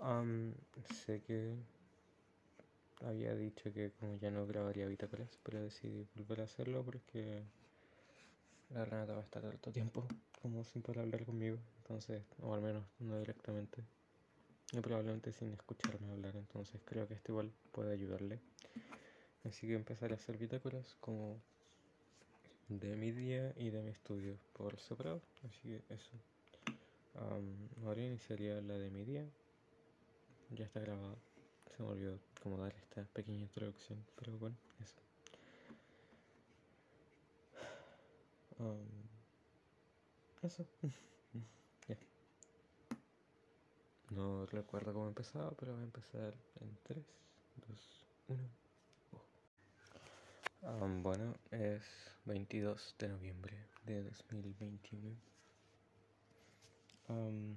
[0.00, 0.54] Am,
[1.04, 1.54] sé que
[3.04, 7.42] había dicho que como ya no grabaría bitácoras, pero decidí volver a hacerlo porque
[8.70, 10.06] la Renata va a estar todo tiempo
[10.40, 13.82] como sin poder hablar conmigo, entonces, o al menos no directamente,
[14.72, 18.38] y probablemente sin escucharme hablar, entonces creo que esto igual puede ayudarle.
[19.44, 21.36] Así que empezaré a hacer bitácoras como
[22.68, 26.12] de mi día y de mi estudio por separado, así que eso.
[27.16, 29.26] Am, ahora iniciaría la de mi día,
[30.50, 31.16] ya está grabada,
[31.76, 35.00] se me olvidó como dar esta pequeña introducción, pero bueno, eso.
[38.58, 38.78] Am,
[40.42, 40.66] eso.
[41.88, 41.96] Ya.
[44.10, 47.04] No recuerdo cómo empezaba, pero voy a empezar en 3,
[47.68, 48.60] 2, 1.
[50.62, 51.82] Am, bueno, es
[52.26, 55.16] 22 de noviembre de 2021.
[57.08, 57.56] Am,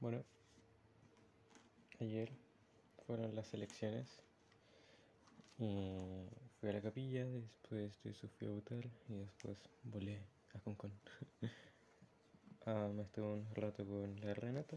[0.00, 0.24] bueno,
[2.00, 2.30] ayer
[3.06, 4.22] fueron las elecciones
[5.58, 6.28] y
[6.60, 10.20] fui a la capilla, después de eso fui a votar y después volé
[10.54, 10.92] a Concón.
[12.66, 14.76] Am, estuve un rato con la Renata,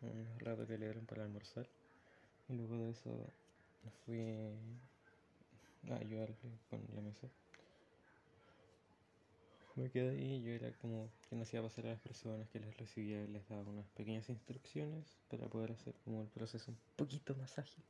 [0.00, 1.68] un rato que le dieron para almorzar
[2.48, 3.32] y luego de eso
[4.04, 4.20] fui
[5.90, 6.36] a ayudarle
[6.68, 7.28] con la mesa.
[9.74, 13.24] Me quedé ahí, yo era como quien hacía pasar a las personas que les recibía,
[13.26, 17.82] les daba unas pequeñas instrucciones para poder hacer como el proceso un poquito más ágil.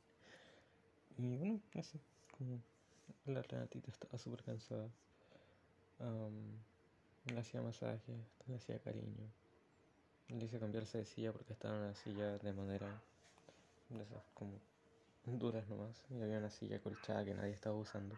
[1.17, 1.99] Y bueno, así,
[2.37, 2.61] como
[3.25, 4.89] la Renatita estaba súper cansada.
[5.99, 6.57] am,
[7.25, 8.15] le hacía masajes,
[8.47, 9.27] le hacía cariño.
[10.29, 12.87] Le hice cambiarse de silla porque estaba en una silla de madera,
[13.89, 14.53] de esas como
[15.25, 18.15] duras nomás, y había una silla colchada que nadie estaba usando.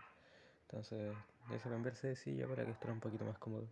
[0.67, 1.15] Entonces
[1.53, 3.67] hice cambiarse de silla para que estuviera un poquito más cómodo.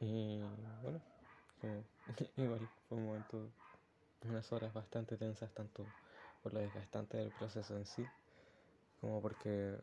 [0.00, 0.40] Y
[0.82, 1.00] bueno,
[1.60, 1.84] como,
[2.36, 3.48] igual fue un momento,
[4.28, 5.84] unas horas bastante tensas, tanto
[6.42, 8.04] por lo desgastante del proceso en sí,
[9.00, 9.78] como porque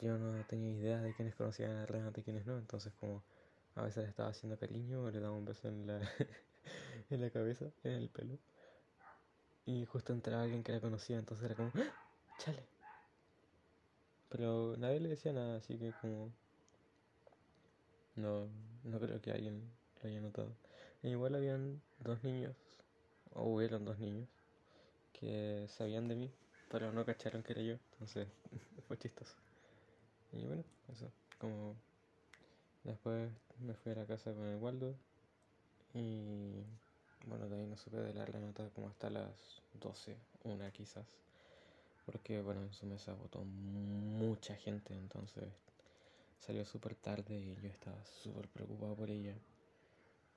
[0.00, 3.22] yo no tenía idea de quiénes conocían a Renata y quiénes no, entonces como
[3.74, 6.00] a veces estaba haciendo cariño le daba un beso en la,
[7.10, 8.38] en la cabeza, en el pelo.
[9.66, 11.92] Y justo entraba alguien que la conocía, entonces era como, ¡Ah!
[12.38, 12.77] chale.
[14.28, 16.30] Pero nadie le decía nada, así que como...
[18.16, 18.48] No,
[18.84, 19.62] no creo que alguien
[20.02, 20.52] lo haya notado.
[21.02, 22.56] E igual habían dos niños,
[23.32, 24.28] o hubieron dos niños,
[25.12, 26.30] que sabían de mí,
[26.70, 28.28] pero no cacharon que era yo, entonces
[28.88, 29.34] fue chistoso.
[30.32, 31.76] Y bueno, eso, como
[32.84, 34.94] después me fui a la casa con el Waldo
[35.94, 36.62] y
[37.26, 41.06] bueno, de ahí no supe de la Renata como hasta las 12, una quizás,
[42.10, 45.44] porque bueno, en su mesa votó mucha gente, entonces
[46.38, 49.34] salió súper tarde y yo estaba súper preocupado por ella.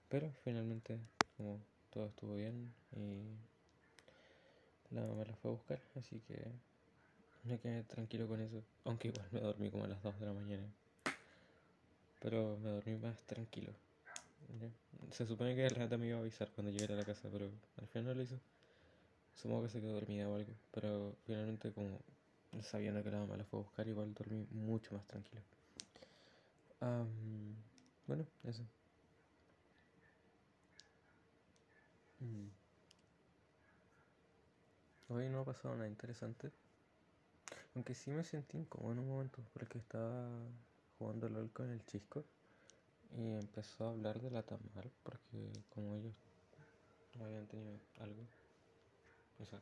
[0.10, 1.00] Pero finalmente,
[1.38, 3.24] como todo estuvo bien y
[4.94, 6.46] la mamá la fue a buscar, así que
[7.46, 8.62] me quedé tranquilo con eso.
[8.84, 10.68] Aunque igual me dormí como a las 2 de la mañana.
[12.20, 13.72] Pero me dormí más tranquilo.
[15.12, 17.50] Se supone que el Renata me iba a avisar cuando llegara a la casa, pero
[17.78, 18.36] al final no lo hizo.
[19.36, 20.54] Supongo que se quedó dormida o algo.
[20.72, 22.00] Pero finalmente, como
[22.62, 25.42] sabiendo que la mamá la fue a buscar, igual dormí mucho más tranquilo.
[26.82, 27.56] Am,
[28.08, 28.64] bueno, eso.
[32.20, 32.48] Mm.
[35.10, 36.52] Hoy no ha pasado nada interesante.
[37.76, 40.28] Aunque sí me sentí incómodo en un momento porque estaba
[40.98, 42.24] jugando LOL con el chisco
[43.18, 46.14] y empezó a hablar de la Tamar porque como ellos
[47.18, 48.24] no habían tenido algo,
[49.42, 49.60] o sea,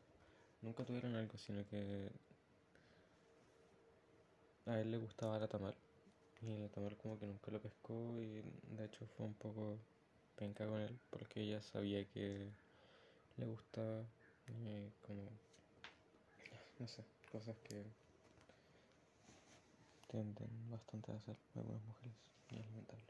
[0.62, 2.12] nunca tuvieron algo, sino que
[4.66, 5.74] a él le gustaba la Tamar
[6.42, 8.42] y la Tamar como que nunca lo pescó y
[8.76, 9.78] de hecho fue un poco
[10.36, 12.50] penca con él porque ella sabía que
[13.38, 14.04] le gustaba
[14.48, 15.22] y como,
[16.80, 17.84] no sé, cosas que
[20.10, 22.16] tienden bastante a hacer algunas mujeres
[22.52, 23.04] y es lamentable.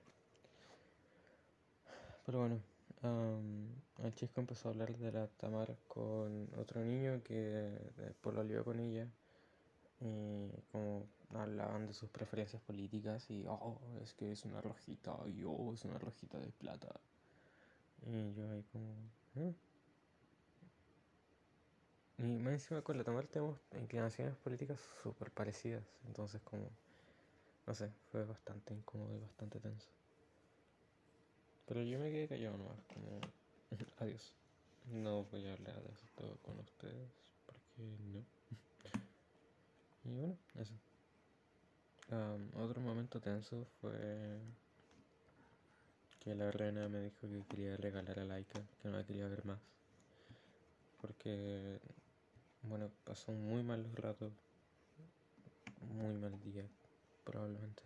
[2.25, 2.59] Pero bueno,
[3.01, 3.67] am,
[4.03, 7.33] el chisco empezó a hablar de la Tamar con otro niño que
[7.97, 9.07] después lo lió con ella
[10.01, 11.05] y como
[11.35, 15.85] hablaban de sus preferencias políticas y oh, es que es una rojita y oh, es
[15.85, 16.89] una rojita de plata.
[18.05, 18.93] Y yo ahí como...
[19.35, 19.53] "¿Eh?".
[22.19, 26.69] Y más encima con la Tamar tenemos inclinaciones políticas súper parecidas, entonces como...
[27.67, 29.89] No sé, fue bastante incómodo y bastante tenso.
[31.69, 33.21] Pero yo me quedé callado nomás, como...
[33.99, 34.33] Adiós.
[34.91, 37.11] No voy a hablar de esto con ustedes,
[37.45, 38.25] porque no.
[40.03, 40.73] Y bueno, eso.
[42.09, 44.39] Am, otro momento tenso fue
[46.19, 49.45] que la reina me dijo que quería regalar a Laika, que no la quería ver
[49.45, 49.59] más.
[50.99, 51.79] Porque,
[52.63, 54.31] bueno, pasó muy mal rato,
[55.81, 56.65] muy mal día,
[57.23, 57.83] probablemente,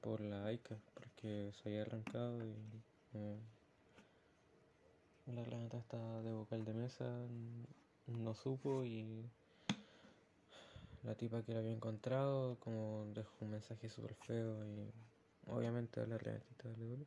[0.00, 2.54] por la Aika, porque se había arrancado y
[5.26, 7.04] la reina estaba de vocal de mesa,
[8.06, 9.28] no supo y
[11.04, 14.90] la tipa que la había encontrado como dejó un mensaje súper feo y
[15.50, 17.06] obviamente a la realista le duele.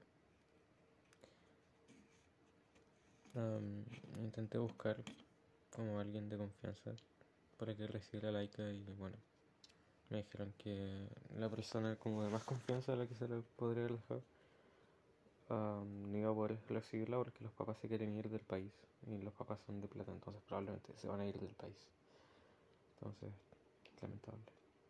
[4.19, 4.97] intenté buscar
[5.71, 6.91] como alguien de confianza
[7.57, 9.15] para que recibiera la ICA y bueno,
[10.11, 11.07] me dijeron que
[11.39, 14.21] la persona como de más confianza a la que se le podría dejar
[15.49, 18.71] no iba a poder recibirla porque los papás se quieren ir del país
[19.07, 21.75] y los papás son de plata, entonces probablemente se van a ir del país.
[22.99, 23.33] Entonces,
[24.01, 24.39] lamentable.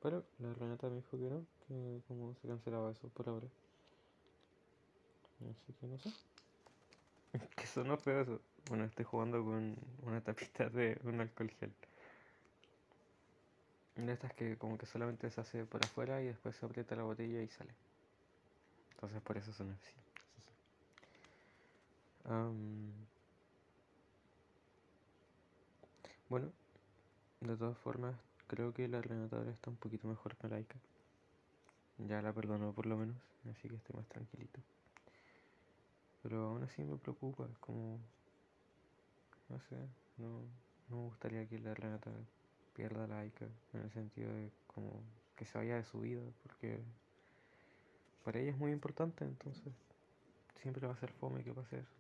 [0.02, 3.48] Pero la Renata me dijo que no, que como se cancelaba eso por ahora.
[5.50, 6.12] Así que no sé.
[7.56, 8.40] que sonó feo eso.
[8.70, 11.72] Bueno, estoy jugando con una tapita de un alcohol gel.
[13.96, 17.04] De estas que como que solamente se hace por afuera y después se aprieta la
[17.04, 17.74] botella y sale.
[18.92, 19.94] Entonces por eso suena así.
[26.30, 26.50] bueno,
[27.42, 28.16] de todas formas,
[28.48, 30.78] creo que la Renata está un poquito mejor que Laika.
[31.98, 33.18] Ya la perdonó por lo menos,
[33.50, 34.62] así que estoy más tranquilito.
[36.24, 38.00] Pero aún así me preocupa, como.
[39.50, 39.76] No sé,
[40.18, 40.44] no,
[40.90, 42.12] no me gustaría que la Renata
[42.74, 45.02] pierda la Aika, en el sentido de como
[45.36, 46.80] que se vaya de su vida, porque
[48.24, 49.74] para ella es muy importante, entonces
[50.62, 51.92] siempre va a ser fome que pase eso.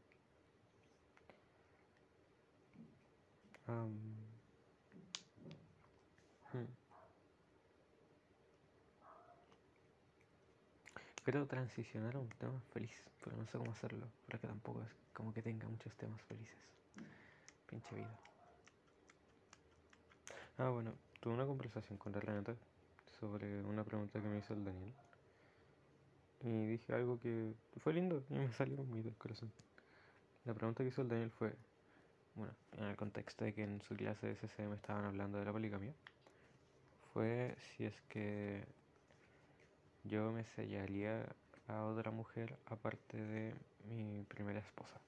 [6.53, 6.65] Hmm.
[11.23, 12.91] Quiero transicionar a un tema feliz,
[13.23, 16.57] pero no sé cómo hacerlo, para que tampoco es como que tenga muchos temas felices.
[17.67, 18.30] Pinche vida.
[20.63, 22.55] Ah, bueno, tuve una conversación con Renata
[23.19, 24.93] sobre una pregunta que me hizo el Daniel.
[26.43, 29.51] Y dije algo que fue lindo y me salió muy del corazón.
[30.45, 31.55] La pregunta que hizo el Daniel fue,
[32.35, 35.51] bueno, en el contexto de que en su clase de CCM estaban hablando de la
[35.51, 35.93] poligamia,
[37.11, 38.63] fue si es que
[40.03, 41.25] yo me sellaría
[41.69, 43.55] a otra mujer aparte de
[43.89, 45.01] mi primera esposa.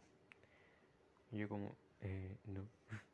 [1.32, 2.62] Y yo como, eh, no.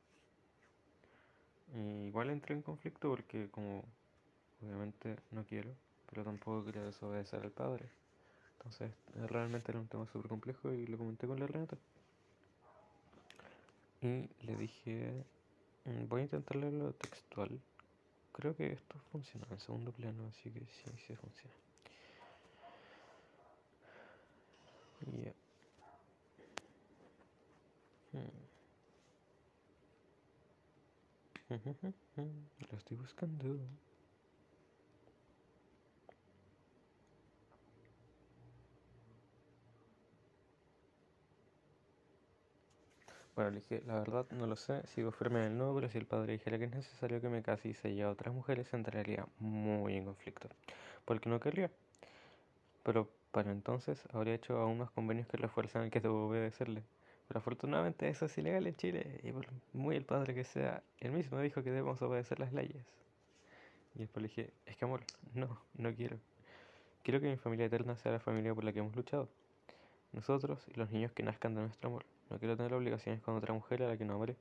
[1.76, 3.84] igual entré en conflicto porque como
[4.62, 5.70] obviamente no quiero,
[6.10, 7.86] pero tampoco quería desobedecer al padre.
[8.58, 8.92] Entonces
[9.30, 11.78] realmente era un tema súper complejo y lo comenté con la Renata.
[14.02, 15.12] Y le dije,
[15.86, 17.60] mm, voy a intentar leerlo textual.
[18.34, 21.54] Creo que esto funciona en segundo plano, así que sí, sí funciona.
[31.50, 33.58] Lo estoy buscando.
[43.36, 45.98] Bueno, le dije, la verdad no lo sé, sigo firme en el no, pero si
[45.98, 49.28] el padre dijera que es necesario que me case y se a otras mujeres, entraría
[49.40, 50.50] muy en conflicto.
[51.06, 51.72] Porque no querría.
[52.84, 56.84] Pero para entonces habría hecho aún más convenios que refuerzan el que debo obedecerle.
[57.30, 61.12] Pero afortunadamente eso es ilegal en Chile y por muy el padre que sea, él
[61.12, 62.84] mismo dijo que debemos obedecer las leyes.
[63.94, 65.02] Y después le dije, es que amor,
[65.36, 66.18] no, no quiero.
[67.04, 69.30] Quiero que mi familia eterna sea la familia por la que hemos luchado.
[70.12, 72.04] Nosotros y los niños que nazcan de nuestro amor.
[72.32, 74.36] No quiero tener obligaciones con otra mujer a la que no amaré.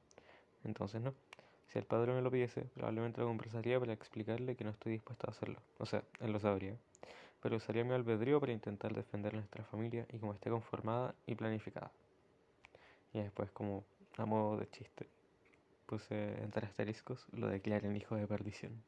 [0.64, 1.12] Entonces no.
[1.66, 5.26] Si el padre me lo pidiese, probablemente lo conversaría para explicarle que no estoy dispuesto
[5.26, 5.60] a hacerlo.
[5.76, 6.74] O sea, él lo sabría.
[7.42, 11.92] Pero usaría mi albedrío para intentar defender nuestra familia y como esté conformada y planificada.
[13.18, 13.84] Y después, como
[14.16, 15.08] a modo de chiste,
[15.86, 18.80] puse entre asteriscos lo declaren hijo de perdición.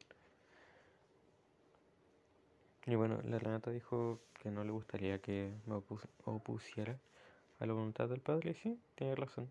[2.86, 5.82] Y bueno, la Renata dijo que no le gustaría que me
[6.24, 6.96] opusiera
[7.58, 9.50] a la voluntad del Padre, y sí, tiene razón.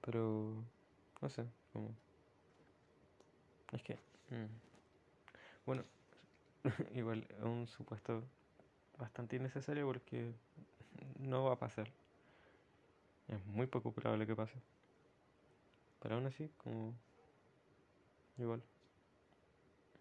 [0.00, 0.62] Pero,
[1.20, 1.90] no sé, como...
[3.72, 3.94] Es que...
[4.30, 4.46] Mm,
[5.66, 5.82] bueno,
[6.94, 8.22] igual un supuesto
[9.00, 10.32] bastante innecesario porque
[11.18, 11.88] no va a pasar.
[13.28, 14.58] Es muy poco probable que pase.
[16.00, 16.94] Pero aún así, como...
[18.38, 18.62] Igual.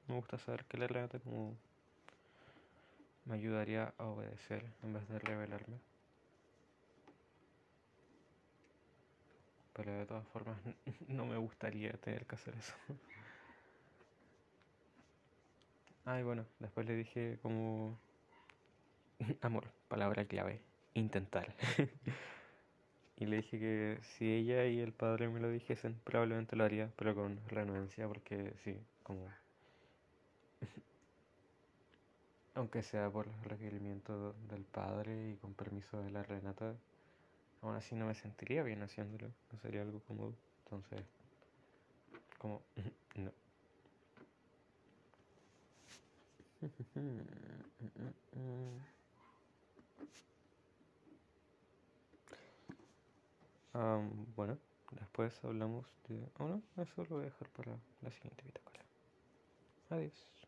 [0.08, 1.56] Me gusta saber que le relata como
[3.26, 5.78] me ayudaría a obedecer en vez de rebelarme.
[9.74, 10.58] Pero de todas formas
[11.08, 12.74] no me gustaría tener que hacer eso.
[16.06, 18.00] Ay, bueno, después le dije como...
[19.42, 20.62] Amor, palabra clave,
[20.94, 21.54] intentar.
[23.18, 26.90] y le dije que si ella y el padre me lo dijesen, probablemente lo haría,
[26.96, 29.28] pero con renuencia, porque sí, como...
[32.56, 36.76] Aunque sea por requerimiento del padre y con permiso de la Renata,
[37.62, 40.34] aún así no me sentiría bien haciéndolo, no sería algo cómodo.
[40.66, 41.06] Entonces,
[42.38, 42.62] como,
[43.16, 43.32] no.
[54.36, 54.58] bueno,
[55.24, 56.30] después hablamos de...
[56.40, 58.86] Oh no, eso lo voy a dejar para la siguiente bitácora.
[59.90, 60.39] Adiós.